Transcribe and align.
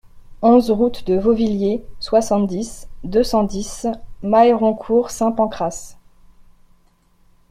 onze 0.41 0.71
route 0.71 1.05
de 1.05 1.13
Vauvillers, 1.15 1.83
soixante-dix, 1.99 2.87
deux 3.03 3.21
cent 3.23 3.43
dix, 3.43 3.85
Mailleroncourt-Saint-Pancras 4.23 5.95